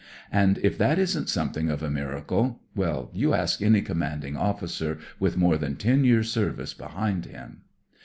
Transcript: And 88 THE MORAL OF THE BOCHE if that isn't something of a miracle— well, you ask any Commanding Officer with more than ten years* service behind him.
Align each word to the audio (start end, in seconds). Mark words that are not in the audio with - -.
And 0.31 0.53
88 0.53 0.53
THE 0.53 0.53
MORAL 0.53 0.53
OF 0.53 0.55
THE 0.55 0.61
BOCHE 0.61 0.71
if 0.71 0.77
that 0.79 0.99
isn't 0.99 1.29
something 1.29 1.69
of 1.69 1.83
a 1.83 1.89
miracle— 1.91 2.61
well, 2.75 3.11
you 3.13 3.33
ask 3.35 3.61
any 3.61 3.81
Commanding 3.83 4.35
Officer 4.35 4.97
with 5.19 5.37
more 5.37 5.59
than 5.59 5.75
ten 5.75 6.03
years* 6.03 6.31
service 6.31 6.73
behind 6.73 7.25
him. 7.27 7.61